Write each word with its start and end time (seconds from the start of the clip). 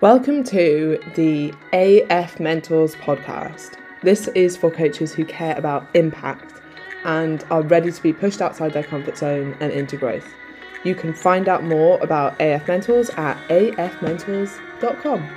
Welcome 0.00 0.42
to 0.44 0.98
the 1.14 1.54
AF 1.72 2.40
Mentors 2.40 2.96
podcast. 2.96 3.78
This 4.02 4.26
is 4.28 4.56
for 4.56 4.68
coaches 4.68 5.14
who 5.14 5.24
care 5.24 5.56
about 5.56 5.86
impact 5.94 6.60
and 7.04 7.44
are 7.48 7.62
ready 7.62 7.92
to 7.92 8.02
be 8.02 8.12
pushed 8.12 8.42
outside 8.42 8.72
their 8.72 8.82
comfort 8.82 9.16
zone 9.16 9.56
and 9.60 9.72
into 9.72 9.96
growth. 9.96 10.26
You 10.82 10.96
can 10.96 11.14
find 11.14 11.48
out 11.48 11.62
more 11.62 11.98
about 12.00 12.38
AF 12.40 12.66
Mentors 12.66 13.08
at 13.10 13.36
afmentors.com. 13.48 15.28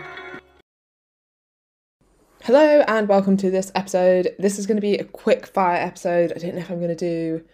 Hello 2.42 2.84
and 2.88 3.08
welcome 3.08 3.38
to 3.38 3.52
this 3.52 3.72
episode. 3.76 4.36
This 4.40 4.58
is 4.58 4.66
going 4.66 4.78
to 4.78 4.82
be 4.82 4.96
a 4.96 5.04
quick 5.04 5.46
fire 5.46 5.78
episode. 5.78 6.34
I 6.36 6.40
don't 6.40 6.56
know 6.56 6.62
if 6.62 6.72
I'm 6.72 6.80
going 6.80 6.90
to 6.90 6.96
do 6.96 7.46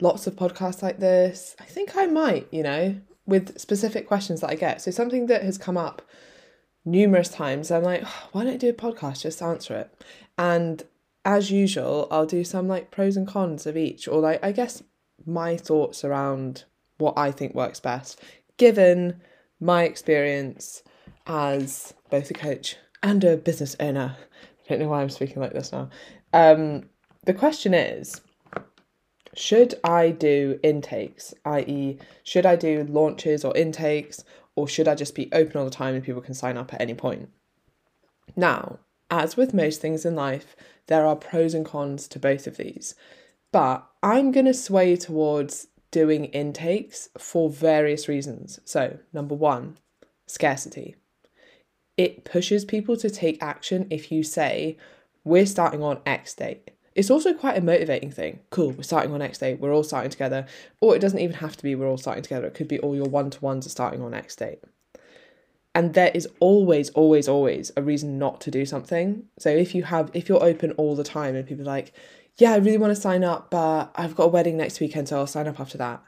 lots 0.00 0.26
of 0.26 0.34
podcasts 0.34 0.82
like 0.82 0.98
this. 0.98 1.54
I 1.60 1.64
think 1.64 1.96
I 1.96 2.06
might, 2.06 2.48
you 2.52 2.64
know, 2.64 2.96
with 3.26 3.58
specific 3.58 4.06
questions 4.06 4.40
that 4.40 4.50
I 4.50 4.54
get. 4.54 4.82
So 4.82 4.90
something 4.90 5.26
that 5.26 5.42
has 5.42 5.58
come 5.58 5.76
up 5.76 6.02
numerous 6.84 7.28
times, 7.28 7.70
I'm 7.70 7.82
like, 7.82 8.02
oh, 8.04 8.28
why 8.32 8.44
don't 8.44 8.54
I 8.54 8.56
do 8.56 8.68
a 8.68 8.72
podcast? 8.72 9.22
Just 9.22 9.42
answer 9.42 9.74
it. 9.76 10.04
And 10.36 10.82
as 11.24 11.50
usual, 11.50 12.06
I'll 12.10 12.26
do 12.26 12.44
some 12.44 12.68
like 12.68 12.90
pros 12.90 13.16
and 13.16 13.26
cons 13.26 13.66
of 13.66 13.76
each, 13.76 14.06
or 14.08 14.20
like 14.20 14.44
I 14.44 14.52
guess 14.52 14.82
my 15.26 15.56
thoughts 15.56 16.04
around 16.04 16.64
what 16.98 17.16
I 17.16 17.30
think 17.30 17.54
works 17.54 17.80
best, 17.80 18.20
given 18.56 19.20
my 19.60 19.84
experience 19.84 20.82
as 21.26 21.94
both 22.10 22.30
a 22.30 22.34
coach 22.34 22.76
and 23.02 23.24
a 23.24 23.36
business 23.36 23.74
owner. 23.80 24.16
I 24.18 24.68
don't 24.68 24.80
know 24.80 24.88
why 24.88 25.00
I'm 25.00 25.10
speaking 25.10 25.40
like 25.40 25.52
this 25.52 25.72
now. 25.72 25.88
Um, 26.32 26.88
the 27.24 27.34
question 27.34 27.72
is 27.74 28.20
should 29.36 29.74
I 29.82 30.10
do 30.10 30.58
intakes, 30.62 31.34
i.e., 31.44 31.98
should 32.22 32.46
I 32.46 32.56
do 32.56 32.84
launches 32.88 33.44
or 33.44 33.56
intakes, 33.56 34.24
or 34.56 34.68
should 34.68 34.88
I 34.88 34.94
just 34.94 35.14
be 35.14 35.28
open 35.32 35.58
all 35.58 35.64
the 35.64 35.70
time 35.70 35.94
and 35.94 36.04
people 36.04 36.22
can 36.22 36.34
sign 36.34 36.56
up 36.56 36.72
at 36.72 36.80
any 36.80 36.94
point? 36.94 37.28
Now, 38.36 38.78
as 39.10 39.36
with 39.36 39.54
most 39.54 39.80
things 39.80 40.04
in 40.04 40.14
life, 40.14 40.56
there 40.86 41.06
are 41.06 41.16
pros 41.16 41.54
and 41.54 41.64
cons 41.64 42.08
to 42.08 42.18
both 42.18 42.46
of 42.46 42.56
these, 42.56 42.94
but 43.52 43.86
I'm 44.02 44.32
going 44.32 44.46
to 44.46 44.54
sway 44.54 44.96
towards 44.96 45.68
doing 45.90 46.26
intakes 46.26 47.08
for 47.18 47.48
various 47.48 48.08
reasons. 48.08 48.58
So, 48.64 48.98
number 49.12 49.34
one, 49.34 49.78
scarcity. 50.26 50.96
It 51.96 52.24
pushes 52.24 52.64
people 52.64 52.96
to 52.96 53.08
take 53.08 53.40
action 53.42 53.86
if 53.90 54.10
you 54.10 54.24
say, 54.24 54.76
We're 55.22 55.46
starting 55.46 55.82
on 55.82 56.00
X 56.04 56.34
date 56.34 56.72
it's 56.94 57.10
also 57.10 57.34
quite 57.34 57.58
a 57.58 57.60
motivating 57.60 58.10
thing. 58.10 58.40
Cool, 58.50 58.70
we're 58.72 58.82
starting 58.82 59.12
on 59.12 59.22
X 59.22 59.38
date, 59.38 59.60
we're 59.60 59.74
all 59.74 59.82
starting 59.82 60.10
together. 60.10 60.46
Or 60.80 60.94
it 60.94 61.00
doesn't 61.00 61.18
even 61.18 61.36
have 61.36 61.56
to 61.56 61.62
be 61.62 61.74
we're 61.74 61.88
all 61.88 61.98
starting 61.98 62.22
together, 62.22 62.46
it 62.46 62.54
could 62.54 62.68
be 62.68 62.78
all 62.78 62.94
your 62.94 63.08
one 63.08 63.30
to 63.30 63.40
ones 63.40 63.66
are 63.66 63.70
starting 63.70 64.02
on 64.02 64.14
X 64.14 64.36
date. 64.36 64.60
And 65.74 65.94
there 65.94 66.12
is 66.14 66.28
always, 66.38 66.90
always, 66.90 67.28
always 67.28 67.72
a 67.76 67.82
reason 67.82 68.16
not 68.16 68.40
to 68.42 68.50
do 68.50 68.64
something. 68.64 69.24
So 69.38 69.50
if 69.50 69.74
you 69.74 69.82
have, 69.84 70.10
if 70.14 70.28
you're 70.28 70.42
open 70.42 70.70
all 70.72 70.94
the 70.94 71.02
time 71.02 71.34
and 71.34 71.46
people 71.46 71.62
are 71.62 71.66
like, 71.66 71.92
yeah, 72.36 72.52
I 72.52 72.56
really 72.56 72.78
want 72.78 72.92
to 72.92 73.00
sign 73.00 73.24
up, 73.24 73.50
but 73.50 73.90
I've 73.96 74.14
got 74.14 74.24
a 74.24 74.28
wedding 74.28 74.56
next 74.56 74.78
weekend, 74.78 75.08
so 75.08 75.18
I'll 75.18 75.26
sign 75.26 75.48
up 75.48 75.58
after 75.58 75.78
that. 75.78 76.02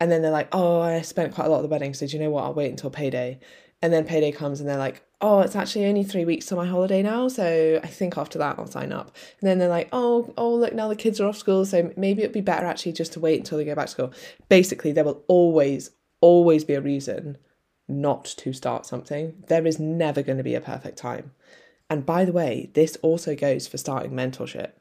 And 0.00 0.10
then 0.10 0.22
they're 0.22 0.30
like, 0.30 0.48
oh, 0.52 0.80
I 0.80 1.00
spent 1.02 1.34
quite 1.34 1.46
a 1.46 1.50
lot 1.50 1.56
of 1.56 1.62
the 1.62 1.68
wedding, 1.68 1.94
so 1.94 2.06
do 2.06 2.16
you 2.16 2.22
know 2.22 2.30
what? 2.30 2.44
I'll 2.44 2.54
wait 2.54 2.70
until 2.70 2.90
payday. 2.90 3.40
And 3.82 3.92
then 3.92 4.04
payday 4.04 4.30
comes 4.30 4.60
and 4.60 4.68
they're 4.68 4.76
like, 4.76 5.02
oh, 5.20 5.40
it's 5.40 5.56
actually 5.56 5.86
only 5.86 6.04
three 6.04 6.24
weeks 6.24 6.46
to 6.46 6.56
my 6.56 6.66
holiday 6.66 7.02
now, 7.02 7.28
so 7.28 7.80
I 7.82 7.86
think 7.88 8.16
after 8.16 8.38
that 8.38 8.58
I'll 8.58 8.66
sign 8.66 8.92
up. 8.92 9.16
And 9.40 9.48
then 9.48 9.58
they're 9.58 9.68
like, 9.68 9.88
oh, 9.92 10.32
oh, 10.36 10.54
look, 10.54 10.72
now 10.74 10.88
the 10.88 10.96
kids 10.96 11.20
are 11.20 11.26
off 11.26 11.36
school, 11.36 11.64
so 11.64 11.92
maybe 11.96 12.22
it'd 12.22 12.32
be 12.32 12.40
better 12.40 12.66
actually 12.66 12.92
just 12.92 13.12
to 13.14 13.20
wait 13.20 13.40
until 13.40 13.58
they 13.58 13.64
go 13.64 13.74
back 13.74 13.86
to 13.86 13.92
school. 13.92 14.12
Basically, 14.48 14.92
there 14.92 15.04
will 15.04 15.24
always, 15.26 15.90
always 16.20 16.64
be 16.64 16.74
a 16.74 16.80
reason 16.80 17.36
not 17.88 18.24
to 18.24 18.52
start 18.52 18.86
something. 18.86 19.42
There 19.48 19.66
is 19.66 19.80
never 19.80 20.22
going 20.22 20.38
to 20.38 20.44
be 20.44 20.54
a 20.54 20.60
perfect 20.60 20.98
time. 20.98 21.32
And 21.90 22.04
by 22.04 22.24
the 22.24 22.32
way, 22.32 22.70
this 22.74 22.96
also 23.02 23.34
goes 23.34 23.66
for 23.66 23.78
starting 23.78 24.12
mentorship. 24.12 24.72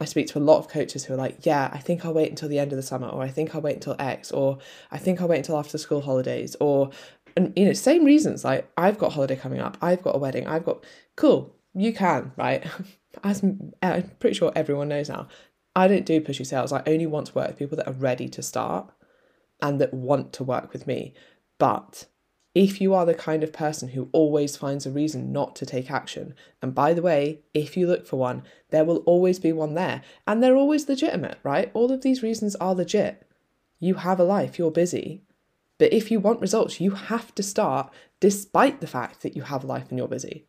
I 0.00 0.06
speak 0.06 0.28
to 0.28 0.38
a 0.38 0.40
lot 0.40 0.58
of 0.58 0.68
coaches 0.68 1.04
who 1.04 1.12
are 1.12 1.18
like, 1.18 1.44
yeah, 1.44 1.68
I 1.72 1.78
think 1.78 2.04
I'll 2.04 2.14
wait 2.14 2.30
until 2.30 2.48
the 2.48 2.58
end 2.58 2.72
of 2.72 2.76
the 2.76 2.82
summer, 2.82 3.08
or 3.08 3.22
I 3.22 3.28
think 3.28 3.54
I'll 3.54 3.60
wait 3.60 3.74
until 3.74 3.96
X, 3.98 4.32
or 4.32 4.56
I 4.90 4.96
think 4.96 5.20
I'll 5.20 5.28
wait 5.28 5.38
until 5.38 5.58
after 5.58 5.76
school 5.76 6.00
holidays, 6.00 6.56
or 6.58 6.90
and 7.36 7.52
you 7.56 7.64
know 7.64 7.72
same 7.72 8.04
reasons 8.04 8.44
like 8.44 8.70
i've 8.76 8.98
got 8.98 9.12
holiday 9.12 9.36
coming 9.36 9.60
up 9.60 9.76
i've 9.82 10.02
got 10.02 10.14
a 10.14 10.18
wedding 10.18 10.46
i've 10.46 10.64
got 10.64 10.84
cool 11.16 11.54
you 11.74 11.92
can 11.92 12.32
right 12.36 12.64
as 13.24 13.42
uh, 13.42 13.46
i'm 13.82 14.10
pretty 14.18 14.34
sure 14.34 14.52
everyone 14.54 14.88
knows 14.88 15.08
now 15.08 15.26
i 15.76 15.88
don't 15.88 16.06
do 16.06 16.20
pushy 16.20 16.46
sales 16.46 16.72
i 16.72 16.82
only 16.86 17.06
want 17.06 17.26
to 17.26 17.34
work 17.34 17.48
with 17.48 17.58
people 17.58 17.76
that 17.76 17.88
are 17.88 17.92
ready 17.94 18.28
to 18.28 18.42
start 18.42 18.90
and 19.62 19.80
that 19.80 19.92
want 19.92 20.32
to 20.32 20.44
work 20.44 20.72
with 20.72 20.86
me 20.86 21.14
but 21.58 22.06
if 22.54 22.80
you 22.80 22.94
are 22.94 23.06
the 23.06 23.14
kind 23.14 23.44
of 23.44 23.52
person 23.52 23.90
who 23.90 24.08
always 24.12 24.56
finds 24.56 24.84
a 24.84 24.90
reason 24.90 25.30
not 25.30 25.54
to 25.56 25.66
take 25.66 25.90
action, 25.90 26.34
and 26.60 26.74
by 26.74 26.92
the 26.92 27.02
way, 27.02 27.40
if 27.54 27.76
you 27.76 27.86
look 27.86 28.06
for 28.06 28.16
one, 28.16 28.42
there 28.70 28.84
will 28.84 28.98
always 28.98 29.38
be 29.38 29.52
one 29.52 29.74
there, 29.74 30.02
and 30.26 30.42
they're 30.42 30.56
always 30.56 30.88
legitimate, 30.88 31.38
right? 31.44 31.70
All 31.74 31.92
of 31.92 32.02
these 32.02 32.24
reasons 32.24 32.56
are 32.56 32.74
legit. 32.74 33.24
You 33.78 33.94
have 33.94 34.18
a 34.18 34.24
life, 34.24 34.58
you're 34.58 34.72
busy, 34.72 35.22
but 35.80 35.94
if 35.94 36.10
you 36.10 36.20
want 36.20 36.42
results, 36.42 36.78
you 36.78 36.90
have 36.90 37.34
to 37.36 37.42
start 37.42 37.90
despite 38.20 38.82
the 38.82 38.86
fact 38.86 39.22
that 39.22 39.34
you 39.34 39.40
have 39.40 39.64
life 39.64 39.86
and 39.88 39.96
you're 39.96 40.06
busy. 40.06 40.44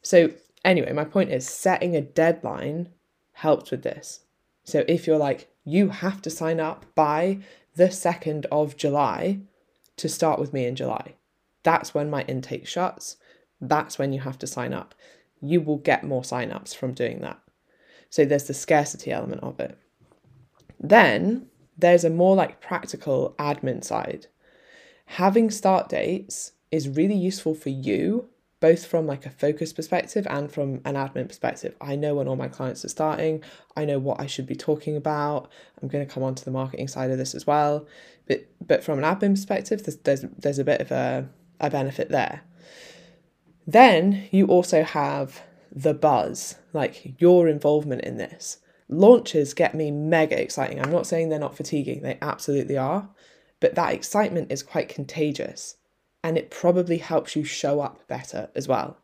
So, 0.00 0.30
anyway, 0.64 0.92
my 0.92 1.04
point 1.04 1.32
is 1.32 1.44
setting 1.48 1.96
a 1.96 2.00
deadline 2.00 2.90
helps 3.32 3.72
with 3.72 3.82
this. 3.82 4.20
So, 4.62 4.84
if 4.86 5.08
you're 5.08 5.18
like, 5.18 5.48
you 5.64 5.88
have 5.88 6.22
to 6.22 6.30
sign 6.30 6.60
up 6.60 6.86
by 6.94 7.40
the 7.74 7.88
2nd 7.88 8.46
of 8.52 8.76
July 8.76 9.40
to 9.96 10.08
start 10.08 10.38
with 10.38 10.52
me 10.52 10.66
in 10.66 10.76
July, 10.76 11.16
that's 11.64 11.92
when 11.92 12.08
my 12.08 12.22
intake 12.22 12.68
shuts. 12.68 13.16
That's 13.60 13.98
when 13.98 14.12
you 14.12 14.20
have 14.20 14.38
to 14.38 14.46
sign 14.46 14.72
up. 14.72 14.94
You 15.40 15.62
will 15.62 15.78
get 15.78 16.04
more 16.04 16.22
sign-ups 16.22 16.74
from 16.74 16.92
doing 16.92 17.22
that. 17.22 17.40
So, 18.08 18.24
there's 18.24 18.46
the 18.46 18.54
scarcity 18.54 19.10
element 19.10 19.42
of 19.42 19.58
it. 19.58 19.76
Then 20.78 21.48
there's 21.76 22.04
a 22.04 22.10
more 22.10 22.36
like 22.36 22.60
practical 22.60 23.34
admin 23.40 23.82
side 23.82 24.28
having 25.06 25.50
start 25.50 25.88
dates 25.88 26.52
is 26.70 26.88
really 26.88 27.16
useful 27.16 27.54
for 27.54 27.70
you 27.70 28.28
both 28.64 28.86
from 28.86 29.06
like 29.06 29.26
a 29.26 29.30
focus 29.30 29.74
perspective 29.74 30.26
and 30.30 30.50
from 30.50 30.80
an 30.86 30.94
admin 30.94 31.28
perspective. 31.28 31.74
I 31.82 31.96
know 31.96 32.14
when 32.14 32.28
all 32.28 32.34
my 32.34 32.48
clients 32.48 32.82
are 32.82 32.88
starting, 32.88 33.44
I 33.76 33.84
know 33.84 33.98
what 33.98 34.18
I 34.18 34.26
should 34.26 34.46
be 34.46 34.56
talking 34.56 34.96
about. 34.96 35.50
I'm 35.82 35.88
going 35.88 36.06
to 36.06 36.10
come 36.10 36.22
on 36.22 36.34
to 36.36 36.44
the 36.46 36.50
marketing 36.50 36.88
side 36.88 37.10
of 37.10 37.18
this 37.18 37.34
as 37.34 37.46
well. 37.46 37.86
But 38.26 38.46
but 38.66 38.82
from 38.82 38.98
an 38.98 39.04
admin 39.04 39.34
perspective, 39.34 39.84
there's 39.84 39.98
there's, 39.98 40.24
there's 40.38 40.58
a 40.58 40.64
bit 40.64 40.80
of 40.80 40.90
a, 40.90 41.28
a 41.60 41.68
benefit 41.68 42.08
there. 42.08 42.40
Then 43.66 44.28
you 44.30 44.46
also 44.46 44.82
have 44.82 45.42
the 45.70 45.92
buzz, 45.92 46.56
like 46.72 47.20
your 47.20 47.48
involvement 47.48 48.00
in 48.00 48.16
this. 48.16 48.60
Launches 48.88 49.52
get 49.52 49.74
me 49.74 49.90
mega 49.90 50.40
exciting. 50.40 50.80
I'm 50.80 50.90
not 50.90 51.06
saying 51.06 51.28
they're 51.28 51.38
not 51.38 51.54
fatiguing, 51.54 52.00
they 52.00 52.16
absolutely 52.22 52.78
are 52.78 53.10
but 53.64 53.76
that 53.76 53.94
excitement 53.94 54.52
is 54.52 54.62
quite 54.62 54.90
contagious 54.90 55.76
and 56.22 56.36
it 56.36 56.50
probably 56.50 56.98
helps 56.98 57.34
you 57.34 57.44
show 57.44 57.80
up 57.80 58.06
better 58.08 58.50
as 58.54 58.68
well. 58.68 58.98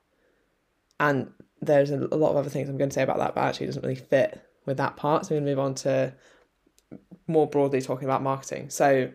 And 1.00 1.32
there's 1.62 1.90
a 1.90 1.96
lot 1.96 2.32
of 2.32 2.36
other 2.36 2.50
things 2.50 2.68
I'm 2.68 2.76
going 2.76 2.90
to 2.90 2.94
say 2.94 3.02
about 3.02 3.16
that, 3.16 3.34
but 3.34 3.40
actually 3.40 3.64
it 3.64 3.68
doesn't 3.68 3.82
really 3.82 3.94
fit 3.94 4.46
with 4.66 4.76
that 4.76 4.98
part. 4.98 5.24
So 5.24 5.34
I'm 5.34 5.38
going 5.38 5.46
to 5.46 5.50
move 5.50 5.64
on 5.64 5.74
to 5.76 6.12
more 7.26 7.48
broadly 7.48 7.80
talking 7.80 8.04
about 8.04 8.22
marketing. 8.22 8.68
So, 8.68 9.10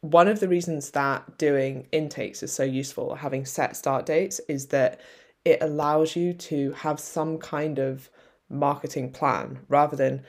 one 0.00 0.26
of 0.26 0.40
the 0.40 0.48
reasons 0.48 0.92
that 0.92 1.36
doing 1.36 1.86
intakes 1.92 2.42
is 2.42 2.50
so 2.50 2.62
useful, 2.62 3.16
having 3.16 3.44
set 3.44 3.76
start 3.76 4.06
dates, 4.06 4.40
is 4.48 4.68
that 4.68 5.02
it 5.44 5.58
allows 5.60 6.16
you 6.16 6.32
to 6.32 6.72
have 6.72 6.98
some 6.98 7.36
kind 7.36 7.78
of 7.78 8.08
marketing 8.48 9.12
plan 9.12 9.58
rather 9.68 9.96
than 9.96 10.24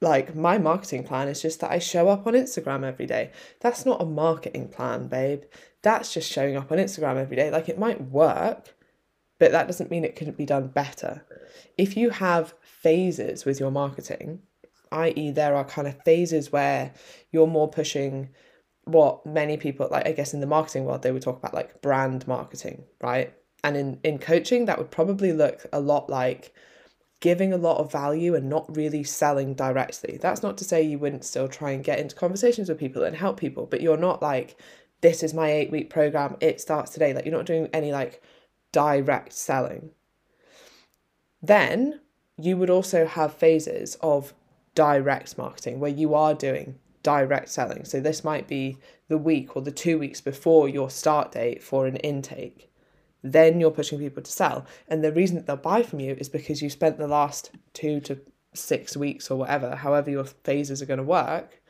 like 0.00 0.34
my 0.34 0.58
marketing 0.58 1.04
plan 1.04 1.28
is 1.28 1.42
just 1.42 1.60
that 1.60 1.70
I 1.70 1.78
show 1.78 2.08
up 2.08 2.26
on 2.26 2.32
Instagram 2.34 2.84
every 2.84 3.06
day. 3.06 3.32
That's 3.60 3.84
not 3.84 4.00
a 4.00 4.06
marketing 4.06 4.68
plan, 4.68 5.08
babe. 5.08 5.42
That's 5.82 6.12
just 6.12 6.30
showing 6.30 6.56
up 6.56 6.72
on 6.72 6.78
Instagram 6.78 7.16
every 7.16 7.36
day. 7.36 7.50
Like 7.50 7.68
it 7.68 7.78
might 7.78 8.00
work, 8.00 8.74
but 9.38 9.52
that 9.52 9.66
doesn't 9.66 9.90
mean 9.90 10.04
it 10.04 10.16
couldn't 10.16 10.38
be 10.38 10.46
done 10.46 10.68
better. 10.68 11.24
If 11.76 11.96
you 11.96 12.10
have 12.10 12.54
phases 12.62 13.44
with 13.44 13.60
your 13.60 13.70
marketing, 13.70 14.40
i.e., 14.92 15.30
there 15.30 15.54
are 15.54 15.64
kind 15.64 15.86
of 15.86 16.02
phases 16.02 16.50
where 16.50 16.92
you're 17.30 17.46
more 17.46 17.68
pushing 17.68 18.30
what 18.84 19.24
many 19.26 19.56
people 19.56 19.86
like 19.90 20.06
I 20.06 20.12
guess 20.12 20.34
in 20.34 20.40
the 20.40 20.46
marketing 20.46 20.84
world 20.84 21.02
they 21.02 21.12
would 21.12 21.22
talk 21.22 21.36
about 21.36 21.54
like 21.54 21.82
brand 21.82 22.26
marketing, 22.26 22.84
right? 23.02 23.34
And 23.62 23.76
in 23.76 24.00
in 24.02 24.18
coaching 24.18 24.64
that 24.64 24.78
would 24.78 24.90
probably 24.90 25.32
look 25.32 25.66
a 25.72 25.80
lot 25.80 26.08
like 26.08 26.54
giving 27.20 27.52
a 27.52 27.58
lot 27.58 27.78
of 27.78 27.92
value 27.92 28.34
and 28.34 28.48
not 28.48 28.74
really 28.74 29.04
selling 29.04 29.54
directly. 29.54 30.18
That's 30.20 30.42
not 30.42 30.56
to 30.58 30.64
say 30.64 30.82
you 30.82 30.98
wouldn't 30.98 31.24
still 31.24 31.48
try 31.48 31.70
and 31.70 31.84
get 31.84 31.98
into 31.98 32.16
conversations 32.16 32.68
with 32.68 32.78
people 32.78 33.04
and 33.04 33.16
help 33.16 33.38
people, 33.38 33.66
but 33.66 33.82
you're 33.82 33.96
not 33.96 34.22
like, 34.22 34.58
this 35.02 35.22
is 35.22 35.34
my 35.34 35.50
eight 35.50 35.70
week 35.70 35.90
program, 35.90 36.36
it 36.40 36.60
starts 36.60 36.90
today. 36.90 37.12
Like, 37.12 37.24
you're 37.24 37.36
not 37.36 37.46
doing 37.46 37.68
any 37.72 37.92
like 37.92 38.22
direct 38.72 39.32
selling. 39.32 39.90
Then 41.42 42.00
you 42.38 42.56
would 42.56 42.70
also 42.70 43.06
have 43.06 43.34
phases 43.34 43.96
of 44.00 44.34
direct 44.74 45.36
marketing 45.36 45.80
where 45.80 45.90
you 45.90 46.14
are 46.14 46.34
doing 46.34 46.78
direct 47.02 47.48
selling. 47.48 47.84
So 47.84 48.00
this 48.00 48.24
might 48.24 48.46
be 48.46 48.78
the 49.08 49.18
week 49.18 49.56
or 49.56 49.62
the 49.62 49.70
two 49.70 49.98
weeks 49.98 50.20
before 50.20 50.68
your 50.68 50.90
start 50.90 51.32
date 51.32 51.62
for 51.62 51.86
an 51.86 51.96
intake. 51.96 52.69
Then 53.22 53.60
you're 53.60 53.70
pushing 53.70 53.98
people 53.98 54.22
to 54.22 54.32
sell. 54.32 54.66
And 54.88 55.04
the 55.04 55.12
reason 55.12 55.44
they'll 55.44 55.56
buy 55.56 55.82
from 55.82 56.00
you 56.00 56.16
is 56.18 56.28
because 56.28 56.62
you 56.62 56.70
spent 56.70 56.98
the 56.98 57.08
last 57.08 57.50
two 57.74 58.00
to 58.00 58.20
six 58.54 58.96
weeks 58.96 59.30
or 59.30 59.38
whatever, 59.38 59.76
however 59.76 60.10
your 60.10 60.24
phases 60.24 60.82
are 60.82 60.86
going 60.86 60.98
to 60.98 61.04
work, 61.04 61.60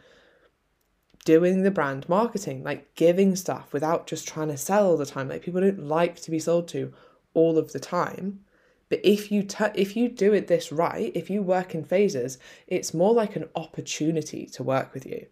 doing 1.25 1.62
the 1.62 1.70
brand 1.70 2.08
marketing, 2.08 2.62
like 2.62 2.94
giving 2.94 3.37
stuff 3.37 3.73
without 3.73 4.06
just 4.06 4.26
trying 4.26 4.49
to 4.49 4.56
sell 4.56 4.87
all 4.87 4.97
the 4.97 5.06
time. 5.06 5.29
Like 5.29 5.43
people 5.43 5.61
don't 5.61 5.87
like 5.87 6.20
to 6.23 6.31
be 6.31 6.38
sold 6.38 6.69
to 6.69 6.93
all 7.35 7.58
of 7.58 7.73
the 7.73 7.81
time. 7.81 8.41
But 8.88 9.00
if 9.05 9.31
you 9.31 9.44
t- 9.44 9.64
if 9.75 9.97
you 9.97 10.08
do 10.08 10.32
it 10.32 10.49
this 10.49 10.73
right, 10.73 11.12
if 11.14 11.31
you 11.31 11.43
work 11.43 11.75
in 11.75 11.85
phases, 11.85 12.38
it's 12.67 12.93
more 12.93 13.14
like 13.14 13.37
an 13.37 13.49
opportunity 13.55 14.47
to 14.47 14.62
work 14.64 14.93
with 14.93 15.06
you. 15.06 15.26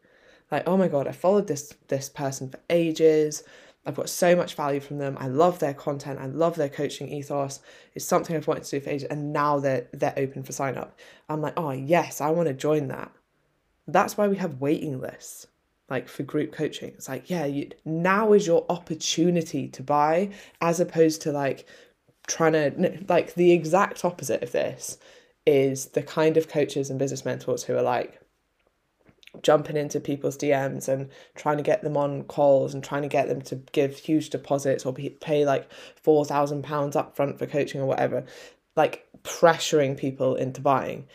Like, 0.51 0.67
oh 0.67 0.77
my 0.77 0.89
god, 0.89 1.09
I 1.09 1.13
followed 1.13 1.49
this 1.49 1.75
this 1.89 2.09
person 2.09 2.51
for 2.51 2.61
ages. 2.71 3.43
I've 3.87 3.95
got 3.95 4.11
so 4.11 4.37
much 4.37 4.55
value 4.55 4.81
from 4.81 4.99
them. 4.99 5.17
I 5.19 5.29
love 5.29 5.61
their 5.61 5.73
content. 5.73 6.19
I 6.21 6.27
love 6.27 6.57
their 6.57 6.69
coaching 6.69 7.09
ethos. 7.09 7.61
It's 7.95 8.05
something 8.05 8.37
I've 8.37 8.47
wanted 8.47 8.65
to 8.65 8.79
do 8.79 8.85
for 8.85 8.91
ages, 8.91 9.09
and 9.09 9.33
now 9.33 9.59
they're 9.59 9.87
they're 9.93 10.15
open 10.17 10.43
for 10.43 10.53
sign 10.53 10.77
up. 10.77 10.99
I'm 11.29 11.41
like, 11.41 11.55
oh 11.57 11.71
yes, 11.71 12.21
I 12.21 12.31
want 12.31 12.49
to 12.49 12.55
join 12.55 12.89
that. 12.89 13.11
That's 13.87 14.19
why 14.19 14.29
we 14.29 14.37
have 14.37 14.61
waiting 14.61 15.01
lists, 15.01 15.47
like 15.89 16.09
for 16.09 16.23
group 16.23 16.53
coaching. 16.53 16.91
It's 16.91 17.09
like, 17.09 17.31
yeah, 17.31 17.47
you, 17.47 17.71
now 17.87 18.35
is 18.35 18.47
your 18.47 18.67
opportunity 18.69 19.69
to 19.69 19.83
buy, 19.83 20.31
as 20.61 20.81
opposed 20.81 21.23
to 21.23 21.33
like 21.33 21.67
trying 22.27 22.53
to 22.53 23.05
like 23.09 23.35
the 23.35 23.53
exact 23.53 24.05
opposite 24.05 24.43
of 24.43 24.53
this 24.53 24.99
is 25.47 25.87
the 25.87 26.03
kind 26.03 26.37
of 26.37 26.47
coaches 26.49 26.91
and 26.91 26.99
business 26.99 27.25
mentors 27.25 27.65
who 27.65 27.75
are 27.75 27.83
like 27.83 28.21
jumping 29.43 29.77
into 29.77 30.01
people's 30.01 30.37
DMs 30.37 30.89
and 30.89 31.11
trying 31.35 31.59
to 31.59 31.63
get 31.63 31.83
them 31.83 31.97
on 31.97 32.25
calls 32.25 32.75
and 32.75 32.83
trying 32.83 33.03
to 33.03 33.09
get 33.09 33.29
them 33.29 33.43
to 33.43 33.57
give 33.73 33.99
huge 33.99 34.31
deposits 34.31 34.87
or 34.87 34.93
pay 34.93 35.45
like 35.45 35.71
four 35.97 36.25
thousand 36.25 36.63
pounds 36.63 36.97
up 36.97 37.15
front 37.15 37.39
for 37.39 37.47
coaching 37.47 37.81
or 37.81 37.87
whatever, 37.87 38.25
like 38.77 39.07
pressuring 39.23 39.97
people 39.97 40.35
into 40.35 40.61
buying. 40.61 41.07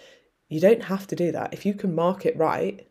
You 0.50 0.60
don't 0.60 0.84
have 0.84 1.08
to 1.08 1.16
do 1.16 1.32
that. 1.32 1.54
If 1.54 1.66
you 1.66 1.74
can 1.74 1.96
market 1.96 2.36
right, 2.38 2.88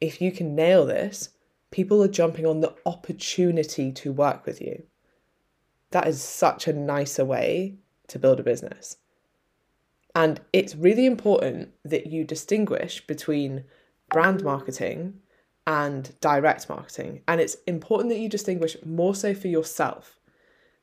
if 0.00 0.20
you 0.20 0.32
can 0.32 0.54
nail 0.54 0.84
this, 0.84 1.30
people 1.70 2.02
are 2.02 2.08
jumping 2.08 2.46
on 2.46 2.60
the 2.60 2.74
opportunity 2.84 3.92
to 3.92 4.12
work 4.12 4.44
with 4.44 4.60
you. 4.60 4.82
That 5.92 6.06
is 6.06 6.22
such 6.22 6.68
a 6.68 6.72
nicer 6.72 7.24
way 7.24 7.76
to 8.08 8.18
build 8.18 8.40
a 8.40 8.44
business. 8.44 8.98
And 10.14 10.40
it's 10.52 10.74
really 10.74 11.06
important 11.06 11.70
that 11.84 12.06
you 12.08 12.24
distinguish 12.24 13.06
between 13.06 13.64
brand 14.10 14.42
marketing 14.42 15.20
and 15.66 16.18
direct 16.20 16.68
marketing. 16.68 17.22
And 17.28 17.40
it's 17.40 17.56
important 17.66 18.10
that 18.10 18.18
you 18.18 18.28
distinguish 18.28 18.76
more 18.84 19.14
so 19.14 19.34
for 19.34 19.48
yourself. 19.48 20.18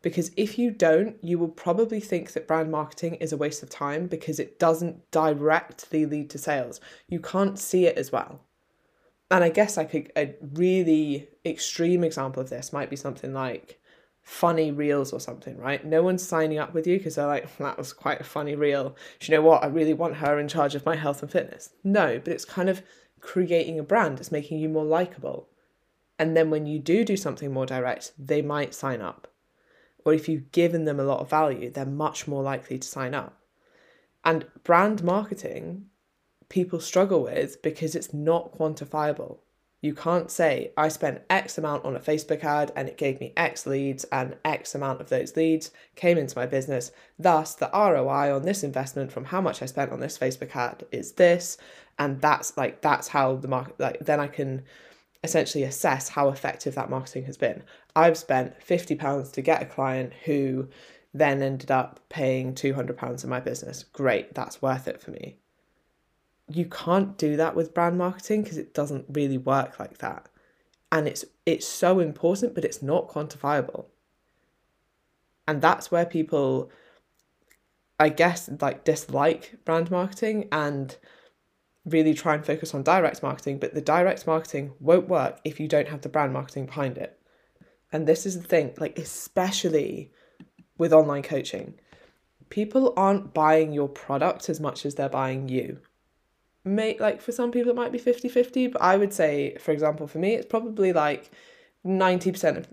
Because 0.01 0.31
if 0.37 0.59
you 0.59 0.71
don't, 0.71 1.17
you 1.23 1.39
will 1.39 1.49
probably 1.49 1.99
think 1.99 2.33
that 2.33 2.47
brand 2.47 2.71
marketing 2.71 3.15
is 3.15 3.33
a 3.33 3.37
waste 3.37 3.63
of 3.63 3.69
time 3.69 4.07
because 4.07 4.39
it 4.39 4.59
doesn't 4.59 5.09
directly 5.11 6.05
lead 6.05 6.29
to 6.29 6.37
sales. 6.37 6.79
You 7.07 7.19
can't 7.19 7.57
see 7.57 7.87
it 7.87 7.97
as 7.97 8.11
well. 8.11 8.41
And 9.29 9.43
I 9.43 9.49
guess 9.49 9.75
like 9.75 9.93
a, 9.93 10.07
a 10.17 10.35
really 10.53 11.27
extreme 11.45 12.03
example 12.03 12.41
of 12.41 12.49
this 12.49 12.71
might 12.71 12.89
be 12.89 12.95
something 12.95 13.33
like 13.33 13.81
funny 14.21 14.71
reels 14.71 15.11
or 15.11 15.19
something, 15.19 15.57
right? 15.57 15.83
No 15.85 16.03
one's 16.03 16.25
signing 16.25 16.59
up 16.59 16.73
with 16.73 16.85
you 16.85 16.97
because 16.97 17.15
they're 17.15 17.25
like, 17.25 17.49
hmm, 17.51 17.63
that 17.63 17.77
was 17.77 17.91
quite 17.91 18.21
a 18.21 18.25
funny 18.25 18.55
reel. 18.55 18.95
Do 19.19 19.31
you 19.31 19.37
know 19.37 19.41
what? 19.41 19.63
I 19.63 19.67
really 19.67 19.93
want 19.93 20.17
her 20.17 20.39
in 20.39 20.47
charge 20.47 20.75
of 20.75 20.85
my 20.85 20.95
health 20.95 21.21
and 21.21 21.31
fitness. 21.31 21.71
No, 21.83 22.19
but 22.19 22.33
it's 22.33 22.45
kind 22.45 22.69
of 22.69 22.83
creating 23.19 23.79
a 23.79 23.83
brand, 23.83 24.19
it's 24.19 24.31
making 24.31 24.59
you 24.59 24.69
more 24.69 24.85
likable. 24.85 25.49
And 26.19 26.35
then 26.35 26.49
when 26.49 26.65
you 26.65 26.79
do 26.79 27.03
do 27.03 27.17
something 27.17 27.51
more 27.53 27.65
direct, 27.65 28.11
they 28.17 28.41
might 28.41 28.73
sign 28.73 29.01
up. 29.01 29.27
Or 30.05 30.13
if 30.13 30.27
you've 30.29 30.51
given 30.51 30.85
them 30.85 30.99
a 30.99 31.03
lot 31.03 31.19
of 31.19 31.29
value, 31.29 31.69
they're 31.69 31.85
much 31.85 32.27
more 32.27 32.41
likely 32.41 32.79
to 32.79 32.87
sign 32.87 33.13
up. 33.13 33.39
And 34.23 34.45
brand 34.63 35.03
marketing, 35.03 35.85
people 36.49 36.79
struggle 36.79 37.23
with 37.23 37.61
because 37.61 37.95
it's 37.95 38.13
not 38.13 38.57
quantifiable. 38.57 39.39
You 39.79 39.93
can't 39.93 40.31
say, 40.31 40.71
I 40.75 40.87
spent 40.87 41.21
X 41.29 41.57
amount 41.59 41.85
on 41.85 41.95
a 41.95 41.99
Facebook 41.99 42.43
ad 42.43 42.71
and 42.75 42.89
it 42.89 42.97
gave 42.97 43.19
me 43.19 43.33
X 43.37 43.67
leads, 43.67 44.05
and 44.05 44.35
X 44.43 44.73
amount 44.73 45.01
of 45.01 45.09
those 45.09 45.35
leads 45.35 45.69
came 45.95 46.17
into 46.17 46.37
my 46.37 46.47
business. 46.47 46.91
Thus, 47.19 47.53
the 47.53 47.69
ROI 47.71 48.35
on 48.35 48.41
this 48.41 48.63
investment 48.63 49.11
from 49.11 49.25
how 49.25 49.39
much 49.39 49.61
I 49.61 49.67
spent 49.67 49.91
on 49.91 49.99
this 49.99 50.17
Facebook 50.17 50.55
ad 50.55 50.85
is 50.91 51.13
this. 51.13 51.57
And 51.99 52.19
that's 52.21 52.57
like, 52.57 52.81
that's 52.81 53.07
how 53.09 53.35
the 53.35 53.47
market, 53.47 53.79
like, 53.79 53.99
then 53.99 54.19
I 54.19 54.27
can 54.27 54.63
essentially 55.23 55.63
assess 55.63 56.09
how 56.09 56.29
effective 56.29 56.73
that 56.75 56.89
marketing 56.89 57.25
has 57.25 57.37
been. 57.37 57.63
I've 57.95 58.17
spent 58.17 58.59
£50 58.59 59.31
to 59.31 59.41
get 59.41 59.61
a 59.61 59.65
client 59.65 60.13
who 60.25 60.69
then 61.13 61.41
ended 61.43 61.69
up 61.71 61.99
paying 62.09 62.55
£200 62.55 63.23
in 63.23 63.29
my 63.29 63.39
business. 63.39 63.83
Great, 63.83 64.33
that's 64.33 64.61
worth 64.61 64.87
it 64.87 65.01
for 65.01 65.11
me 65.11 65.37
you 66.49 66.65
can't 66.65 67.17
do 67.17 67.35
that 67.35 67.55
with 67.55 67.73
brand 67.73 67.97
marketing 67.97 68.43
because 68.43 68.57
it 68.57 68.73
doesn't 68.73 69.05
really 69.09 69.37
work 69.37 69.79
like 69.79 69.97
that. 69.99 70.29
And 70.91 71.07
it's 71.07 71.25
it's 71.45 71.67
so 71.67 71.99
important 71.99 72.55
but 72.55 72.63
it's 72.63 72.81
not 72.81 73.09
quantifiable. 73.09 73.85
And 75.47 75.61
that's 75.61 75.91
where 75.91 76.05
people 76.05 76.71
i 77.99 78.09
guess 78.09 78.47
like 78.61 78.83
dislike 78.83 79.55
brand 79.65 79.89
marketing 79.89 80.47
and 80.51 80.97
really 81.83 82.13
try 82.13 82.35
and 82.35 82.45
focus 82.45 82.75
on 82.75 82.83
direct 82.83 83.23
marketing 83.23 83.57
but 83.57 83.73
the 83.73 83.81
direct 83.81 84.27
marketing 84.27 84.71
won't 84.79 85.07
work 85.07 85.39
if 85.43 85.59
you 85.59 85.67
don't 85.67 85.87
have 85.87 86.01
the 86.01 86.09
brand 86.09 86.31
marketing 86.33 86.65
behind 86.65 86.97
it. 86.97 87.19
And 87.91 88.05
this 88.05 88.25
is 88.25 88.39
the 88.39 88.47
thing 88.47 88.73
like 88.77 88.97
especially 88.97 90.11
with 90.77 90.93
online 90.93 91.23
coaching 91.23 91.73
people 92.49 92.93
aren't 92.95 93.33
buying 93.33 93.73
your 93.73 93.89
product 93.89 94.49
as 94.49 94.61
much 94.61 94.85
as 94.85 94.95
they're 94.95 95.09
buying 95.09 95.49
you 95.49 95.79
may 96.67 96.97
like 96.99 97.21
for 97.21 97.31
some 97.31 97.51
people 97.51 97.71
it 97.71 97.75
might 97.75 97.91
be 97.91 97.99
50-50 97.99 98.71
but 98.73 98.81
i 98.81 98.97
would 98.97 99.13
say 99.13 99.55
for 99.59 99.71
example 99.71 100.07
for 100.07 100.19
me 100.19 100.33
it's 100.33 100.45
probably 100.45 100.93
like 100.93 101.31
90% 101.85 102.57
of 102.57 102.67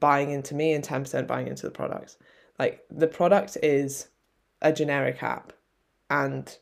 buying 0.00 0.30
into 0.30 0.54
me 0.54 0.72
and 0.72 0.82
10% 0.82 1.26
buying 1.26 1.48
into 1.48 1.66
the 1.66 1.70
product 1.70 2.16
like 2.58 2.82
the 2.90 3.06
product 3.06 3.56
is 3.62 4.08
a 4.62 4.72
generic 4.72 5.22
app 5.22 5.52
and 6.10 6.58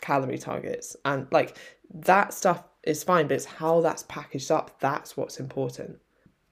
calorie 0.00 0.38
targets 0.38 0.96
and 1.04 1.26
like 1.30 1.56
that 1.92 2.32
stuff 2.32 2.64
is 2.84 3.04
fine 3.04 3.28
but 3.28 3.34
it's 3.34 3.44
how 3.44 3.80
that's 3.80 4.02
packaged 4.04 4.50
up 4.50 4.78
that's 4.80 5.16
what's 5.16 5.38
important. 5.38 5.98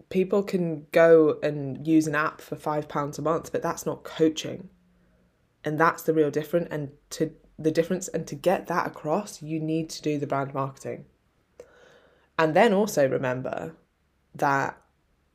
People 0.09 0.43
can 0.43 0.87
go 0.91 1.39
and 1.43 1.87
use 1.87 2.07
an 2.07 2.15
app 2.15 2.41
for 2.41 2.57
five 2.57 2.89
pounds 2.89 3.19
a 3.19 3.23
month 3.23 3.53
but 3.53 3.63
that's 3.63 3.87
not 3.87 4.05
coaching. 4.05 4.69
And 5.65 5.79
that's 5.79 6.03
the 6.03 6.15
real 6.15 6.31
difference 6.31 6.69
and 6.71 6.91
to 7.11 7.33
the 7.61 7.71
difference. 7.71 8.09
And 8.09 8.27
to 8.27 8.35
get 8.35 8.67
that 8.67 8.87
across, 8.87 9.43
you 9.43 9.61
need 9.61 9.91
to 9.91 10.03
do 10.03 10.19
the 10.19 10.27
brand 10.27 10.55
marketing. 10.55 11.05
And 12.39 12.55
then 12.55 12.73
also 12.73 13.07
remember 13.07 13.77
that 14.35 14.81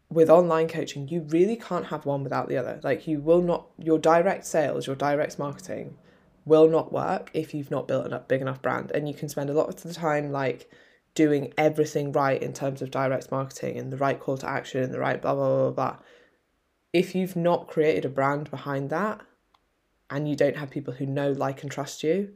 with 0.09 0.29
online 0.29 0.67
coaching, 0.67 1.07
you 1.07 1.21
really 1.29 1.55
can't 1.55 1.87
have 1.87 2.05
one 2.05 2.23
without 2.23 2.49
the 2.49 2.57
other. 2.57 2.79
Like, 2.83 3.07
you 3.07 3.19
will 3.19 3.41
not, 3.41 3.67
your 3.77 3.99
direct 3.99 4.45
sales, 4.45 4.87
your 4.87 4.95
direct 4.95 5.37
marketing 5.37 5.97
will 6.45 6.69
not 6.69 6.93
work 6.93 7.29
if 7.33 7.53
you've 7.53 7.71
not 7.71 7.87
built 7.87 8.11
a 8.11 8.19
big 8.19 8.41
enough 8.41 8.61
brand. 8.61 8.91
And 8.91 9.07
you 9.07 9.13
can 9.13 9.29
spend 9.29 9.49
a 9.49 9.53
lot 9.53 9.69
of 9.69 9.81
the 9.81 9.93
time, 9.93 10.31
like, 10.31 10.69
doing 11.15 11.53
everything 11.57 12.11
right 12.11 12.41
in 12.41 12.53
terms 12.53 12.81
of 12.81 12.91
direct 12.91 13.31
marketing 13.31 13.77
and 13.77 13.91
the 13.91 13.97
right 13.97 14.19
call 14.19 14.37
to 14.37 14.49
action 14.49 14.83
and 14.83 14.93
the 14.93 14.99
right 14.99 15.21
blah, 15.21 15.33
blah, 15.33 15.69
blah, 15.69 15.71
blah. 15.71 15.97
If 16.93 17.15
you've 17.15 17.35
not 17.35 17.67
created 17.67 18.05
a 18.05 18.09
brand 18.09 18.51
behind 18.51 18.89
that, 18.89 19.21
and 20.09 20.27
you 20.27 20.35
don't 20.35 20.57
have 20.57 20.69
people 20.69 20.93
who 20.93 21.05
know, 21.05 21.31
like, 21.31 21.63
and 21.63 21.71
trust 21.71 22.03
you 22.03 22.33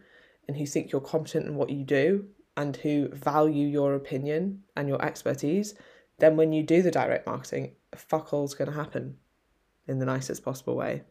and 0.47 0.57
who 0.57 0.65
think 0.65 0.91
you're 0.91 1.01
competent 1.01 1.45
in 1.45 1.55
what 1.55 1.69
you 1.69 1.83
do 1.83 2.25
and 2.57 2.75
who 2.77 3.07
value 3.09 3.67
your 3.67 3.93
opinion 3.93 4.63
and 4.75 4.89
your 4.89 5.03
expertise, 5.03 5.75
then 6.17 6.35
when 6.35 6.51
you 6.51 6.63
do 6.63 6.81
the 6.81 6.91
direct 6.91 7.25
marketing, 7.25 7.73
fuck 7.95 8.33
all's 8.33 8.53
going 8.53 8.69
to 8.69 8.75
happen 8.75 9.17
in 9.87 9.99
the 9.99 10.05
nicest 10.05 10.43
possible 10.43 10.75
way. 10.75 11.03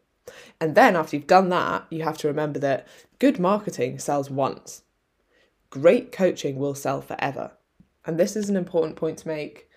And 0.61 0.75
then 0.75 0.95
after 0.95 1.15
you've 1.15 1.27
done 1.27 1.49
that, 1.49 1.87
you 1.89 2.03
have 2.03 2.17
to 2.19 2.27
remember 2.27 2.59
that 2.59 2.87
good 3.17 3.39
marketing 3.39 3.99
sells 3.99 4.29
once. 4.29 4.83
Great 5.69 6.11
coaching 6.11 6.57
will 6.57 6.75
sell 6.75 7.01
forever. 7.01 7.51
And 8.05 8.19
this 8.19 8.35
is 8.35 8.49
an 8.49 8.55
important 8.55 8.95
point 8.95 9.17
to 9.19 9.27
make, 9.27 9.69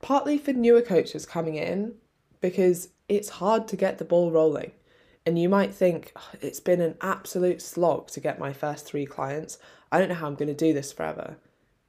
partly 0.00 0.38
for 0.38 0.52
newer 0.52 0.82
coaches 0.82 1.26
coming 1.26 1.56
in, 1.56 1.94
because 2.40 2.88
it's 3.08 3.28
hard 3.28 3.68
to 3.68 3.76
get 3.76 3.98
the 3.98 4.04
ball 4.04 4.30
rolling. 4.30 4.72
And 5.26 5.38
you 5.38 5.48
might 5.48 5.74
think, 5.74 6.12
oh, 6.16 6.30
it's 6.40 6.60
been 6.60 6.80
an 6.80 6.96
absolute 7.00 7.62
slog 7.62 8.08
to 8.08 8.20
get 8.20 8.38
my 8.38 8.52
first 8.52 8.86
three 8.86 9.06
clients. 9.06 9.58
I 9.90 9.98
don't 9.98 10.08
know 10.08 10.14
how 10.14 10.26
I'm 10.26 10.34
going 10.34 10.48
to 10.48 10.54
do 10.54 10.72
this 10.72 10.92
forever. 10.92 11.36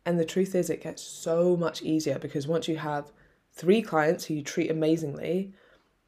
And 0.06 0.20
the 0.20 0.25
truth 0.25 0.56
is, 0.56 0.70
it 0.70 0.84
gets 0.84 1.01
so 1.01 1.58
much 1.58 1.82
easier 1.82 2.20
because 2.20 2.48
once 2.48 2.68
you 2.68 2.77
have 2.77 3.12
three 3.51 3.82
clients 3.82 4.25
who 4.25 4.36
you 4.36 4.44
treat 4.44 4.72
amazingly, 4.72 5.54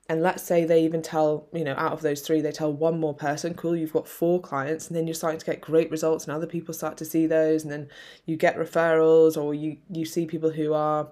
and 0.09 0.21
let's 0.21 0.43
say 0.43 0.63
they 0.63 0.83
even 0.83 1.01
tell 1.01 1.47
you 1.53 1.63
know 1.63 1.75
out 1.77 1.91
of 1.91 2.01
those 2.01 2.21
three 2.21 2.41
they 2.41 2.51
tell 2.51 2.71
one 2.71 2.99
more 2.99 3.13
person 3.13 3.53
cool 3.53 3.75
you've 3.75 3.93
got 3.93 4.07
four 4.07 4.39
clients 4.39 4.87
and 4.87 4.95
then 4.95 5.05
you're 5.05 5.13
starting 5.13 5.39
to 5.39 5.45
get 5.45 5.61
great 5.61 5.91
results 5.91 6.25
and 6.25 6.33
other 6.33 6.47
people 6.47 6.73
start 6.73 6.97
to 6.97 7.05
see 7.05 7.27
those 7.27 7.63
and 7.63 7.71
then 7.71 7.89
you 8.25 8.35
get 8.35 8.57
referrals 8.57 9.35
or 9.35 9.53
you 9.53 9.77
you 9.91 10.05
see 10.05 10.25
people 10.25 10.51
who 10.51 10.73
are 10.73 11.09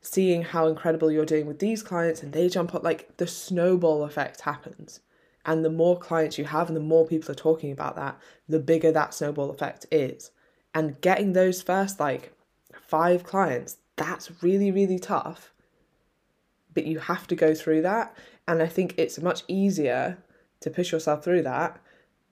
seeing 0.00 0.42
how 0.42 0.66
incredible 0.66 1.10
you're 1.10 1.24
doing 1.24 1.46
with 1.46 1.58
these 1.58 1.82
clients 1.82 2.22
and 2.22 2.32
they 2.32 2.48
jump 2.48 2.74
up 2.74 2.82
like 2.82 3.16
the 3.16 3.26
snowball 3.26 4.04
effect 4.04 4.42
happens 4.42 5.00
and 5.44 5.64
the 5.64 5.70
more 5.70 5.98
clients 5.98 6.38
you 6.38 6.44
have 6.44 6.68
and 6.68 6.76
the 6.76 6.80
more 6.80 7.06
people 7.06 7.30
are 7.30 7.34
talking 7.34 7.72
about 7.72 7.96
that 7.96 8.18
the 8.48 8.58
bigger 8.58 8.92
that 8.92 9.14
snowball 9.14 9.50
effect 9.50 9.86
is 9.90 10.30
and 10.74 11.00
getting 11.00 11.32
those 11.32 11.62
first 11.62 11.98
like 12.00 12.32
five 12.80 13.24
clients 13.24 13.78
that's 13.96 14.42
really 14.42 14.70
really 14.70 14.98
tough 14.98 15.52
but 16.74 16.86
you 16.86 16.98
have 16.98 17.26
to 17.28 17.34
go 17.34 17.54
through 17.54 17.82
that. 17.82 18.16
And 18.46 18.62
I 18.62 18.66
think 18.66 18.94
it's 18.96 19.20
much 19.20 19.42
easier 19.48 20.18
to 20.60 20.70
push 20.70 20.92
yourself 20.92 21.24
through 21.24 21.42
that 21.42 21.80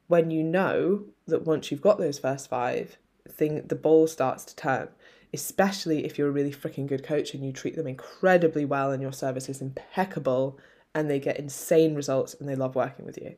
when 0.09 0.31
you 0.31 0.43
know 0.43 1.05
that 1.26 1.47
once 1.47 1.71
you've 1.71 1.81
got 1.81 1.99
those 1.99 2.19
first 2.19 2.49
five, 2.49 2.97
thing 3.29 3.67
the 3.67 3.76
ball 3.76 4.07
starts 4.07 4.45
to 4.47 4.57
turn. 4.57 4.88
Especially 5.33 6.05
if 6.05 6.19
you're 6.19 6.29
a 6.29 6.33
really 6.33 6.52
freaking 6.52 6.88
good 6.88 7.05
coach 7.05 7.35
and 7.35 7.45
you 7.45 7.52
treat 7.52 7.76
them 7.76 7.87
incredibly 7.87 8.64
well 8.64 8.90
and 8.90 9.00
your 9.00 9.12
service 9.12 9.49
is 9.49 9.61
impeccable 9.61 10.59
and 10.94 11.11
they 11.11 11.20
get 11.20 11.38
insane 11.38 11.94
results 11.94 12.35
and 12.35 12.49
they 12.49 12.56
love 12.56 12.75
working 12.75 13.04
with 13.04 13.18
you. 13.18 13.37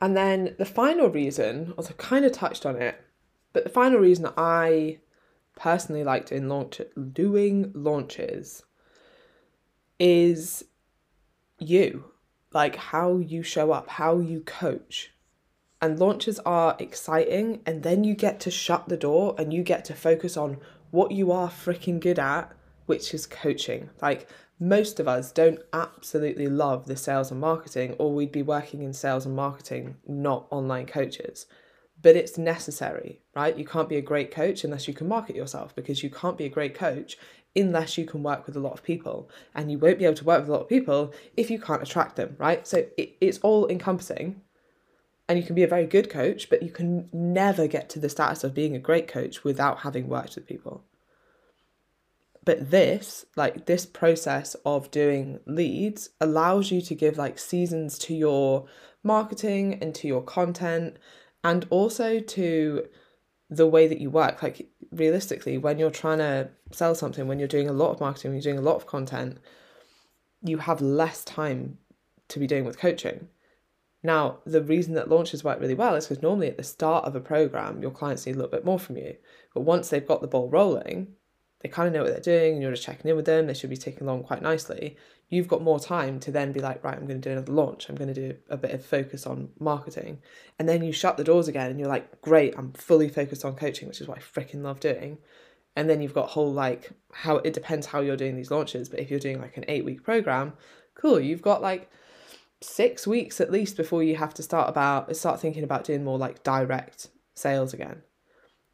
And 0.00 0.16
then 0.16 0.54
the 0.58 0.64
final 0.64 1.08
reason, 1.08 1.74
also 1.76 1.94
kind 1.94 2.24
of 2.24 2.32
touched 2.32 2.64
on 2.64 2.76
it, 2.76 3.00
but 3.52 3.64
the 3.64 3.70
final 3.70 3.98
reason 3.98 4.28
I 4.36 4.98
personally 5.56 6.04
like 6.04 6.26
doing 6.26 6.48
launch 6.48 6.80
doing 7.12 7.70
launches 7.74 8.62
is 9.98 10.64
you, 11.58 12.04
like 12.52 12.76
how 12.76 13.18
you 13.18 13.42
show 13.42 13.72
up, 13.72 13.88
how 13.90 14.18
you 14.18 14.40
coach. 14.40 15.12
And 15.82 15.98
launches 15.98 16.38
are 16.40 16.76
exciting, 16.78 17.60
and 17.64 17.82
then 17.82 18.04
you 18.04 18.14
get 18.14 18.40
to 18.40 18.50
shut 18.50 18.88
the 18.88 18.96
door 18.96 19.34
and 19.38 19.52
you 19.52 19.62
get 19.62 19.84
to 19.86 19.94
focus 19.94 20.36
on 20.36 20.58
what 20.90 21.12
you 21.12 21.32
are 21.32 21.48
freaking 21.48 22.00
good 22.00 22.18
at, 22.18 22.52
which 22.86 23.14
is 23.14 23.26
coaching. 23.26 23.90
Like, 24.02 24.28
most 24.62 25.00
of 25.00 25.08
us 25.08 25.32
don't 25.32 25.60
absolutely 25.72 26.46
love 26.46 26.84
the 26.84 26.96
sales 26.96 27.30
and 27.30 27.40
marketing, 27.40 27.94
or 27.98 28.12
we'd 28.12 28.30
be 28.30 28.42
working 28.42 28.82
in 28.82 28.92
sales 28.92 29.24
and 29.24 29.34
marketing, 29.34 29.96
not 30.06 30.46
online 30.50 30.84
coaches. 30.84 31.46
But 32.02 32.14
it's 32.14 32.36
necessary, 32.36 33.20
right? 33.34 33.56
You 33.56 33.64
can't 33.64 33.88
be 33.88 33.96
a 33.96 34.02
great 34.02 34.30
coach 34.30 34.62
unless 34.62 34.86
you 34.86 34.92
can 34.92 35.08
market 35.08 35.34
yourself 35.34 35.74
because 35.74 36.02
you 36.02 36.10
can't 36.10 36.36
be 36.36 36.44
a 36.44 36.50
great 36.50 36.74
coach 36.74 37.16
unless 37.56 37.96
you 37.96 38.04
can 38.04 38.22
work 38.22 38.46
with 38.46 38.54
a 38.54 38.60
lot 38.60 38.74
of 38.74 38.82
people. 38.82 39.30
And 39.54 39.72
you 39.72 39.78
won't 39.78 39.98
be 39.98 40.04
able 40.04 40.16
to 40.16 40.24
work 40.24 40.40
with 40.40 40.50
a 40.50 40.52
lot 40.52 40.62
of 40.62 40.68
people 40.68 41.14
if 41.38 41.50
you 41.50 41.58
can't 41.58 41.82
attract 41.82 42.16
them, 42.16 42.36
right? 42.38 42.66
So 42.66 42.84
it, 42.98 43.16
it's 43.20 43.38
all 43.38 43.66
encompassing. 43.68 44.42
And 45.26 45.38
you 45.38 45.44
can 45.44 45.54
be 45.54 45.62
a 45.62 45.68
very 45.68 45.86
good 45.86 46.10
coach, 46.10 46.50
but 46.50 46.62
you 46.62 46.70
can 46.70 47.08
never 47.12 47.66
get 47.66 47.88
to 47.90 47.98
the 47.98 48.08
status 48.08 48.44
of 48.44 48.54
being 48.54 48.74
a 48.76 48.80
great 48.80 49.08
coach 49.08 49.42
without 49.42 49.80
having 49.80 50.08
worked 50.08 50.34
with 50.34 50.46
people. 50.46 50.84
But 52.50 52.72
this, 52.72 53.26
like 53.36 53.66
this 53.66 53.86
process 53.86 54.56
of 54.66 54.90
doing 54.90 55.38
leads, 55.46 56.10
allows 56.20 56.72
you 56.72 56.82
to 56.82 56.96
give 56.96 57.16
like 57.16 57.38
seasons 57.38 57.96
to 58.00 58.12
your 58.12 58.66
marketing 59.04 59.78
and 59.80 59.94
to 59.94 60.08
your 60.08 60.20
content 60.20 60.96
and 61.44 61.64
also 61.70 62.18
to 62.18 62.88
the 63.50 63.68
way 63.68 63.86
that 63.86 64.00
you 64.00 64.10
work. 64.10 64.42
Like 64.42 64.68
realistically, 64.90 65.58
when 65.58 65.78
you're 65.78 65.92
trying 65.92 66.18
to 66.18 66.50
sell 66.72 66.96
something, 66.96 67.28
when 67.28 67.38
you're 67.38 67.46
doing 67.46 67.68
a 67.68 67.72
lot 67.72 67.92
of 67.92 68.00
marketing, 68.00 68.32
when 68.32 68.38
you're 68.38 68.52
doing 68.52 68.58
a 68.58 68.68
lot 68.68 68.74
of 68.74 68.88
content, 68.88 69.38
you 70.42 70.58
have 70.58 70.80
less 70.80 71.22
time 71.22 71.78
to 72.30 72.40
be 72.40 72.48
doing 72.48 72.64
with 72.64 72.80
coaching. 72.80 73.28
Now, 74.02 74.38
the 74.44 74.60
reason 74.60 74.94
that 74.94 75.08
launches 75.08 75.44
work 75.44 75.60
really 75.60 75.74
well 75.74 75.94
is 75.94 76.08
because 76.08 76.20
normally 76.20 76.48
at 76.48 76.56
the 76.56 76.64
start 76.64 77.04
of 77.04 77.14
a 77.14 77.20
program, 77.20 77.80
your 77.80 77.92
clients 77.92 78.26
need 78.26 78.34
a 78.34 78.38
little 78.38 78.50
bit 78.50 78.64
more 78.64 78.80
from 78.80 78.96
you. 78.96 79.14
But 79.54 79.60
once 79.60 79.88
they've 79.88 80.04
got 80.04 80.20
the 80.20 80.26
ball 80.26 80.48
rolling, 80.48 81.14
they 81.60 81.68
kind 81.68 81.86
of 81.86 81.92
know 81.92 82.02
what 82.02 82.10
they're 82.10 82.38
doing 82.38 82.54
and 82.54 82.62
you're 82.62 82.70
just 82.70 82.82
checking 82.82 83.10
in 83.10 83.16
with 83.16 83.26
them. 83.26 83.46
They 83.46 83.54
should 83.54 83.70
be 83.70 83.76
ticking 83.76 84.06
along 84.06 84.24
quite 84.24 84.42
nicely. 84.42 84.96
You've 85.28 85.48
got 85.48 85.62
more 85.62 85.78
time 85.78 86.18
to 86.20 86.32
then 86.32 86.52
be 86.52 86.60
like, 86.60 86.82
right, 86.82 86.96
I'm 86.96 87.06
going 87.06 87.20
to 87.20 87.28
do 87.28 87.32
another 87.32 87.52
launch. 87.52 87.88
I'm 87.88 87.96
going 87.96 88.12
to 88.12 88.28
do 88.28 88.36
a 88.48 88.56
bit 88.56 88.72
of 88.72 88.84
focus 88.84 89.26
on 89.26 89.50
marketing. 89.60 90.20
And 90.58 90.68
then 90.68 90.82
you 90.82 90.92
shut 90.92 91.16
the 91.16 91.24
doors 91.24 91.48
again 91.48 91.70
and 91.70 91.78
you're 91.78 91.88
like, 91.88 92.22
great, 92.22 92.54
I'm 92.56 92.72
fully 92.72 93.08
focused 93.08 93.44
on 93.44 93.56
coaching, 93.56 93.88
which 93.88 94.00
is 94.00 94.08
what 94.08 94.18
I 94.18 94.20
freaking 94.20 94.62
love 94.62 94.80
doing. 94.80 95.18
And 95.76 95.88
then 95.88 96.00
you've 96.00 96.14
got 96.14 96.30
whole 96.30 96.52
like 96.52 96.90
how 97.12 97.36
it 97.36 97.52
depends 97.52 97.86
how 97.86 98.00
you're 98.00 98.16
doing 98.16 98.36
these 98.36 98.50
launches. 98.50 98.88
But 98.88 99.00
if 99.00 99.10
you're 99.10 99.20
doing 99.20 99.40
like 99.40 99.56
an 99.56 99.66
eight 99.68 99.84
week 99.84 100.02
program, 100.02 100.54
cool, 100.94 101.20
you've 101.20 101.42
got 101.42 101.62
like 101.62 101.90
six 102.62 103.06
weeks 103.06 103.40
at 103.40 103.52
least 103.52 103.76
before 103.76 104.02
you 104.02 104.16
have 104.16 104.34
to 104.34 104.42
start 104.42 104.68
about 104.68 105.14
start 105.16 105.40
thinking 105.40 105.64
about 105.64 105.84
doing 105.84 106.04
more 106.04 106.18
like 106.18 106.42
direct 106.42 107.08
sales 107.34 107.72
again. 107.72 108.02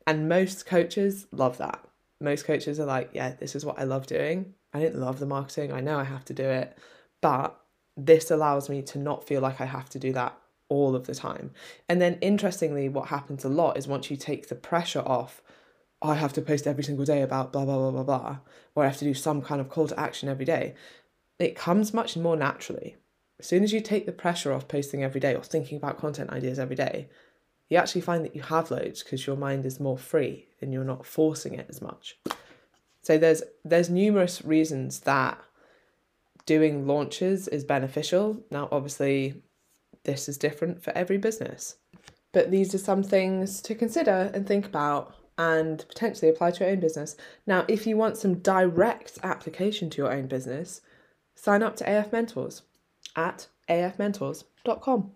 And 0.06 0.28
most 0.28 0.66
coaches 0.66 1.26
love 1.32 1.58
that 1.58 1.84
most 2.20 2.44
coaches 2.44 2.80
are 2.80 2.86
like, 2.86 3.10
yeah, 3.12 3.34
this 3.34 3.54
is 3.54 3.64
what 3.64 3.78
I 3.78 3.84
love 3.84 4.06
doing. 4.06 4.54
I 4.72 4.80
didn't 4.80 5.00
love 5.00 5.18
the 5.18 5.26
marketing. 5.26 5.72
I 5.72 5.80
know 5.80 5.98
I 5.98 6.04
have 6.04 6.24
to 6.26 6.34
do 6.34 6.44
it, 6.44 6.76
but 7.20 7.58
this 7.96 8.30
allows 8.30 8.68
me 8.68 8.82
to 8.82 8.98
not 8.98 9.26
feel 9.26 9.40
like 9.40 9.60
I 9.60 9.64
have 9.64 9.88
to 9.90 9.98
do 9.98 10.12
that 10.12 10.38
all 10.68 10.94
of 10.94 11.06
the 11.06 11.14
time. 11.14 11.52
And 11.88 12.00
then 12.00 12.18
interestingly, 12.20 12.88
what 12.88 13.08
happens 13.08 13.44
a 13.44 13.48
lot 13.48 13.76
is 13.76 13.86
once 13.86 14.10
you 14.10 14.16
take 14.16 14.48
the 14.48 14.54
pressure 14.54 15.00
off, 15.00 15.42
I 16.02 16.14
have 16.14 16.32
to 16.34 16.42
post 16.42 16.66
every 16.66 16.84
single 16.84 17.04
day 17.04 17.22
about 17.22 17.52
blah 17.52 17.64
blah 17.64 17.78
blah 17.78 17.90
blah 17.90 18.02
blah, 18.02 18.38
or 18.74 18.84
I 18.84 18.86
have 18.86 18.98
to 18.98 19.04
do 19.04 19.14
some 19.14 19.40
kind 19.40 19.60
of 19.60 19.68
call 19.68 19.88
to 19.88 19.98
action 19.98 20.28
every 20.28 20.44
day, 20.44 20.74
it 21.38 21.56
comes 21.56 21.94
much 21.94 22.16
more 22.16 22.36
naturally. 22.36 22.96
As 23.38 23.46
soon 23.46 23.62
as 23.62 23.72
you 23.72 23.80
take 23.80 24.06
the 24.06 24.12
pressure 24.12 24.52
off 24.52 24.68
posting 24.68 25.02
every 25.02 25.20
day 25.20 25.34
or 25.34 25.42
thinking 25.42 25.76
about 25.76 25.98
content 25.98 26.30
ideas 26.30 26.58
every 26.58 26.76
day, 26.76 27.08
you 27.68 27.76
actually 27.76 28.00
find 28.00 28.24
that 28.24 28.36
you 28.36 28.42
have 28.42 28.70
loads 28.70 29.02
because 29.02 29.26
your 29.26 29.36
mind 29.36 29.66
is 29.66 29.80
more 29.80 29.98
free 29.98 30.46
and 30.60 30.72
you're 30.72 30.84
not 30.84 31.04
forcing 31.04 31.54
it 31.54 31.66
as 31.68 31.82
much. 31.82 32.18
So 33.02 33.18
there's 33.18 33.42
there's 33.64 33.90
numerous 33.90 34.44
reasons 34.44 35.00
that 35.00 35.38
doing 36.44 36.86
launches 36.86 37.48
is 37.48 37.64
beneficial. 37.64 38.42
Now 38.50 38.68
obviously 38.70 39.42
this 40.04 40.28
is 40.28 40.38
different 40.38 40.82
for 40.82 40.96
every 40.96 41.18
business. 41.18 41.76
But 42.32 42.50
these 42.50 42.74
are 42.74 42.78
some 42.78 43.02
things 43.02 43.60
to 43.62 43.74
consider 43.74 44.30
and 44.34 44.46
think 44.46 44.66
about 44.66 45.14
and 45.38 45.84
potentially 45.88 46.30
apply 46.30 46.50
to 46.52 46.64
your 46.64 46.72
own 46.72 46.80
business. 46.80 47.16
Now, 47.46 47.64
if 47.68 47.86
you 47.86 47.96
want 47.96 48.16
some 48.16 48.40
direct 48.40 49.18
application 49.22 49.90
to 49.90 49.98
your 49.98 50.12
own 50.12 50.26
business, 50.26 50.80
sign 51.34 51.62
up 51.62 51.76
to 51.76 51.84
AF 51.84 52.12
Mentors 52.12 52.62
at 53.14 53.48
afmentors.com. 53.68 55.15